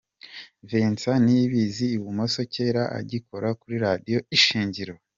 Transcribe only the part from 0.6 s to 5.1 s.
Vincent Niyibizi ibumoso kera agikora kuri Radio Ishingiro.